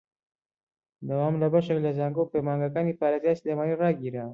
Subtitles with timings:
[1.07, 4.29] دەوام لە بەشێک لە زانکۆ و پەیمانگاکانی پارێزگای سلێمانی ڕاگیراوە